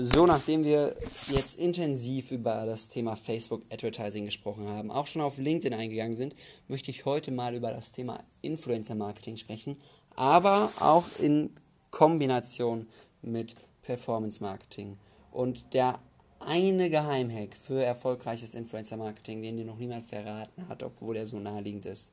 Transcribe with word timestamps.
So, 0.00 0.26
nachdem 0.26 0.62
wir 0.62 0.94
jetzt 1.26 1.58
intensiv 1.58 2.30
über 2.30 2.64
das 2.66 2.88
Thema 2.88 3.16
Facebook 3.16 3.62
Advertising 3.68 4.26
gesprochen 4.26 4.68
haben, 4.68 4.92
auch 4.92 5.08
schon 5.08 5.22
auf 5.22 5.38
LinkedIn 5.38 5.76
eingegangen 5.76 6.14
sind, 6.14 6.36
möchte 6.68 6.92
ich 6.92 7.04
heute 7.04 7.32
mal 7.32 7.52
über 7.52 7.72
das 7.72 7.90
Thema 7.90 8.22
Influencer 8.40 8.94
Marketing 8.94 9.36
sprechen, 9.36 9.76
aber 10.14 10.70
auch 10.78 11.04
in 11.18 11.50
Kombination 11.90 12.86
mit 13.22 13.56
Performance 13.82 14.40
Marketing. 14.40 14.96
Und 15.32 15.74
der 15.74 15.98
eine 16.38 16.90
Geheimhack 16.90 17.56
für 17.56 17.82
erfolgreiches 17.82 18.54
Influencer 18.54 18.98
Marketing, 18.98 19.42
den 19.42 19.56
dir 19.56 19.64
noch 19.64 19.78
niemand 19.78 20.06
verraten 20.06 20.68
hat, 20.68 20.84
obwohl 20.84 21.16
er 21.16 21.26
so 21.26 21.40
naheliegend 21.40 21.86
ist. 21.86 22.12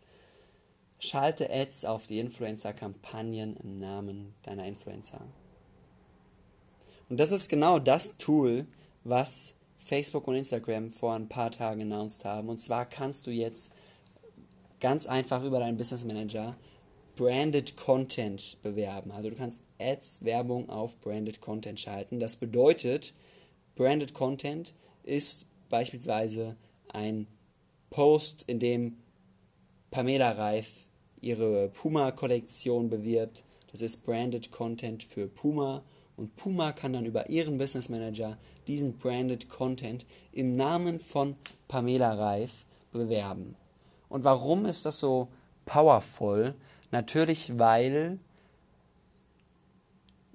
Schalte 0.98 1.52
Ads 1.54 1.86
auf 1.86 2.08
die 2.08 2.18
Influencer-Kampagnen 2.18 3.58
im 3.58 3.78
Namen 3.78 4.34
deiner 4.42 4.66
Influencer. 4.66 5.22
Und 7.10 7.20
das 7.20 7.32
ist 7.32 7.50
genau 7.50 7.80
das 7.80 8.18
Tool, 8.18 8.66
was 9.04 9.54
Facebook 9.78 10.28
und 10.28 10.36
Instagram 10.36 10.90
vor 10.90 11.14
ein 11.14 11.30
paar 11.30 11.52
Tagen 11.52 11.82
announced 11.82 12.26
haben. 12.26 12.50
Und 12.50 12.60
zwar 12.60 12.86
kannst 12.86 13.28
du 13.28 13.32
jetzt 13.32 13.76
ganz 14.80 15.06
einfach 15.06 15.44
über 15.44 15.60
deinen 15.60 15.78
Business 15.78 16.04
Manager 16.04 16.56
Branded 17.16 17.78
Content 17.78 18.58
bewerben. 18.62 19.12
Also 19.12 19.30
du 19.30 19.36
kannst 19.36 19.62
Ads, 19.80 20.26
Werbung 20.26 20.70
auf 20.70 21.00
Branded 21.00 21.40
Content 21.40 21.80
schalten. 21.80 22.20
Das 22.20 22.36
bedeutet, 22.36 23.14
Branded 23.76 24.14
Content 24.14 24.74
ist 25.04 25.46
beispielsweise 25.70 26.56
ein 26.90 27.28
Post, 27.90 28.44
in 28.48 28.60
dem 28.60 28.98
Pamela 29.92 30.32
Reif 30.32 30.88
ihre 31.22 31.70
Puma-Kollektion 31.70 32.90
bewirbt. 32.90 33.44
Das 33.72 33.82
ist 33.82 34.06
Branded 34.06 34.52
Content 34.52 35.04
für 35.04 35.28
Puma 35.28 35.84
und 36.18 36.36
Puma 36.36 36.72
kann 36.72 36.94
dann 36.94 37.06
über 37.06 37.30
ihren 37.30 37.58
Business 37.58 37.90
Manager 37.90 38.38
diesen 38.68 38.98
Branded 38.98 39.50
Content 39.50 40.06
im 40.32 40.56
Namen 40.56 41.00
von 41.00 41.36
Pamela 41.68 42.14
Reif 42.14 42.66
bewerben. 42.92 43.56
Und 44.08 44.24
warum 44.24 44.66
ist 44.66 44.86
das 44.86 45.00
so 45.00 45.28
powerful? 45.66 46.56
Natürlich, 46.92 47.58
weil 47.60 48.20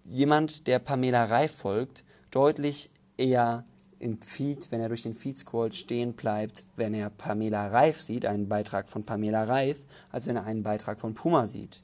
jemand, 0.05 0.67
der 0.67 0.79
Pamela 0.79 1.25
Reif 1.25 1.53
folgt, 1.53 2.05
deutlich 2.31 2.91
eher 3.17 3.65
im 3.99 4.21
Feed, 4.21 4.71
wenn 4.71 4.81
er 4.81 4.89
durch 4.89 5.03
den 5.03 5.15
Feed 5.15 5.39
scrollt, 5.39 5.75
stehen 5.75 6.15
bleibt, 6.15 6.65
wenn 6.77 6.95
er 6.95 7.11
Pamela 7.11 7.69
Reif 7.69 8.01
sieht, 8.01 8.27
einen 8.27 8.49
Beitrag 8.49 8.89
von 8.89 9.05
Pamela 9.05 9.45
Reif, 9.45 9.79
als 10.11 10.27
wenn 10.27 10.37
er 10.37 10.45
einen 10.45 10.63
Beitrag 10.63 11.01
von 11.01 11.15
Puma 11.15 11.47
sieht. 11.47 11.83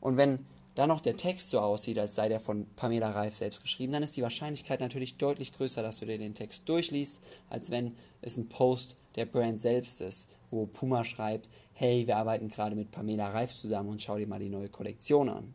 Und 0.00 0.16
wenn 0.16 0.46
dann 0.80 0.88
noch 0.88 1.00
der 1.00 1.18
Text 1.18 1.50
so 1.50 1.60
aussieht, 1.60 1.98
als 1.98 2.14
sei 2.14 2.30
der 2.30 2.40
von 2.40 2.66
Pamela 2.74 3.10
Reif 3.10 3.34
selbst 3.34 3.62
geschrieben, 3.62 3.92
dann 3.92 4.02
ist 4.02 4.16
die 4.16 4.22
Wahrscheinlichkeit 4.22 4.80
natürlich 4.80 5.18
deutlich 5.18 5.52
größer, 5.52 5.82
dass 5.82 6.00
du 6.00 6.06
dir 6.06 6.16
den 6.16 6.34
Text 6.34 6.66
durchliest, 6.66 7.20
als 7.50 7.70
wenn 7.70 7.96
es 8.22 8.38
ein 8.38 8.48
Post 8.48 8.96
der 9.14 9.26
Brand 9.26 9.60
selbst 9.60 10.00
ist, 10.00 10.30
wo 10.50 10.64
Puma 10.64 11.04
schreibt, 11.04 11.50
hey, 11.74 12.06
wir 12.06 12.16
arbeiten 12.16 12.48
gerade 12.48 12.76
mit 12.76 12.90
Pamela 12.92 13.28
Reif 13.28 13.52
zusammen 13.52 13.90
und 13.90 14.00
schau 14.00 14.16
dir 14.16 14.26
mal 14.26 14.40
die 14.40 14.48
neue 14.48 14.70
Kollektion 14.70 15.28
an. 15.28 15.52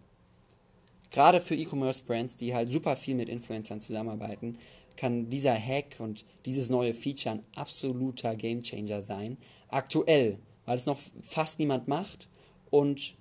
Gerade 1.09 1.41
für 1.41 1.55
E-Commerce-Brands, 1.55 2.37
die 2.37 2.53
halt 2.53 2.69
super 2.69 2.95
viel 2.95 3.15
mit 3.15 3.27
Influencern 3.27 3.81
zusammenarbeiten, 3.81 4.59
kann 4.95 5.31
dieser 5.31 5.55
Hack 5.55 5.95
und 5.97 6.23
dieses 6.45 6.69
neue 6.69 6.93
Feature 6.93 7.35
ein 7.35 7.43
absoluter 7.55 8.35
Gamechanger 8.35 9.01
sein. 9.01 9.37
Aktuell, 9.69 10.37
weil 10.65 10.77
es 10.77 10.85
noch 10.85 10.99
fast 11.23 11.57
niemand 11.57 11.87
macht 11.87 12.29
und 12.69 13.15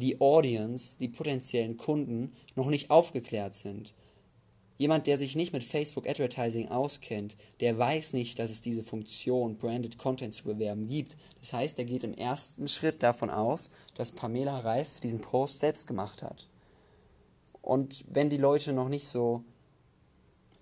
die 0.00 0.20
Audience, 0.20 0.98
die 0.98 1.08
potenziellen 1.08 1.76
Kunden 1.76 2.32
noch 2.56 2.66
nicht 2.66 2.90
aufgeklärt 2.90 3.54
sind. 3.54 3.94
Jemand, 4.76 5.06
der 5.06 5.18
sich 5.18 5.36
nicht 5.36 5.52
mit 5.52 5.62
Facebook 5.62 6.08
Advertising 6.08 6.68
auskennt, 6.68 7.36
der 7.60 7.78
weiß 7.78 8.12
nicht, 8.12 8.40
dass 8.40 8.50
es 8.50 8.60
diese 8.60 8.82
Funktion, 8.82 9.56
Branded 9.56 9.98
Content 9.98 10.34
zu 10.34 10.44
bewerben, 10.44 10.88
gibt. 10.88 11.16
Das 11.38 11.52
heißt, 11.52 11.78
er 11.78 11.84
geht 11.84 12.02
im 12.02 12.14
ersten 12.14 12.66
Schritt 12.66 13.04
davon 13.04 13.30
aus, 13.30 13.72
dass 13.94 14.10
Pamela 14.10 14.58
Reif 14.58 14.88
diesen 15.00 15.20
Post 15.20 15.60
selbst 15.60 15.86
gemacht 15.86 16.22
hat. 16.22 16.48
Und 17.62 18.04
wenn 18.08 18.30
die 18.30 18.36
Leute 18.36 18.72
noch 18.72 18.88
nicht 18.88 19.06
so 19.06 19.44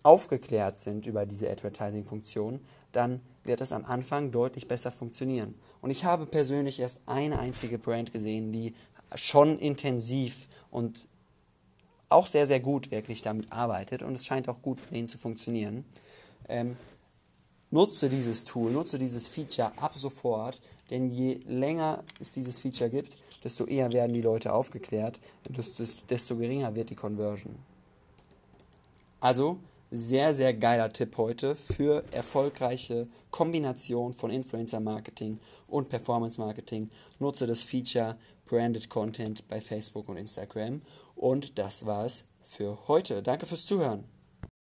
aufgeklärt 0.03 0.77
sind 0.77 1.07
über 1.07 1.25
diese 1.25 1.51
Advertising-Funktion, 1.51 2.61
dann 2.93 3.21
wird 3.45 3.61
es 3.61 3.73
am 3.73 3.85
Anfang 3.85 4.31
deutlich 4.31 4.69
besser 4.69 4.93
funktionieren. 4.93 5.55
Und 5.81 5.91
ich 5.91 6.05
habe 6.05 6.27
persönlich 6.27 6.81
erst 6.81 7.01
eine 7.07 7.39
einzige 7.39 7.79
Brand 7.79 8.13
gesehen, 8.13 8.53
die 8.53 8.75
schon 9.15 9.59
intensiv 9.59 10.49
und 10.71 11.07
auch 12.09 12.27
sehr, 12.27 12.47
sehr 12.47 12.61
gut 12.61 12.91
wirklich 12.91 13.23
damit 13.23 13.51
arbeitet 13.51 14.03
und 14.03 14.15
es 14.15 14.27
scheint 14.27 14.49
auch 14.49 14.61
gut 14.63 14.79
mit 14.91 14.99
ihnen 14.99 15.09
zu 15.09 15.19
funktionieren. 15.19 15.85
Ähm, 16.49 16.77
nutze 17.71 18.09
dieses 18.09 18.45
Tool, 18.45 18.71
nutze 18.71 18.99
dieses 18.99 19.29
Feature 19.29 19.73
ab 19.77 19.97
sofort, 19.97 20.61
denn 20.91 21.11
je 21.11 21.41
länger 21.47 22.05
es 22.21 22.33
dieses 22.33 22.61
Feature 22.61 22.91
gibt, 22.91 23.17
desto 23.43 23.65
eher 23.65 23.93
werden 23.93 24.13
die 24.13 24.21
Leute 24.21 24.53
aufgeklärt, 24.53 25.19
desto, 25.49 25.85
desto 26.09 26.37
geringer 26.37 26.75
wird 26.75 26.91
die 26.91 26.95
Conversion. 26.95 27.57
Also 29.21 29.59
sehr, 29.95 30.33
sehr 30.33 30.55
geiler 30.55 30.89
Tipp 30.89 31.19
heute 31.19 31.55
für 31.55 32.03
erfolgreiche 32.13 33.09
Kombination 33.31 34.15
von 34.15 34.31
Influencer 34.31 34.81
Marketing 34.81 35.39
und 35.69 35.91
Performance 35.91 36.41
Marketing. 36.41 36.91
Nutze 37.19 37.47
das 37.47 37.63
Feature 37.63 38.17
Branded 38.47 38.89
Content 38.89 39.47
bei 39.49 39.61
Facebook 39.61 40.09
und 40.09 40.17
Instagram. 40.17 40.81
Und 41.15 41.59
das 41.59 41.85
war's 41.85 42.31
für 42.41 42.89
heute. 42.89 43.23
Danke 43.23 43.45
fürs 43.45 43.67
Zuhören. 43.67 44.05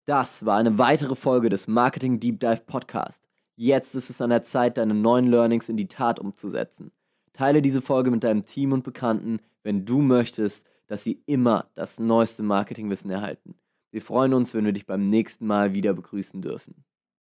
Das 0.04 0.46
war 0.46 0.58
eine 0.58 0.78
weitere 0.78 1.16
Folge 1.16 1.48
des 1.48 1.66
Marketing 1.66 2.20
Deep 2.20 2.38
Dive 2.38 2.62
Podcast. 2.64 3.20
Jetzt 3.56 3.96
ist 3.96 4.10
es 4.10 4.20
an 4.20 4.30
der 4.30 4.44
Zeit, 4.44 4.78
deine 4.78 4.94
neuen 4.94 5.26
Learnings 5.26 5.68
in 5.68 5.76
die 5.76 5.88
Tat 5.88 6.20
umzusetzen. 6.20 6.92
Teile 7.32 7.62
diese 7.62 7.82
Folge 7.82 8.12
mit 8.12 8.22
deinem 8.22 8.46
Team 8.46 8.72
und 8.72 8.84
Bekannten, 8.84 9.40
wenn 9.64 9.84
du 9.84 10.02
möchtest, 10.02 10.68
dass 10.86 11.02
sie 11.02 11.20
immer 11.26 11.66
das 11.74 11.98
neueste 11.98 12.44
Marketingwissen 12.44 13.10
erhalten. 13.10 13.56
Wir 13.96 14.02
freuen 14.02 14.34
uns, 14.34 14.52
wenn 14.52 14.66
wir 14.66 14.74
dich 14.74 14.84
beim 14.84 15.08
nächsten 15.08 15.46
Mal 15.46 15.72
wieder 15.72 15.94
begrüßen 15.94 16.42
dürfen. 16.42 16.84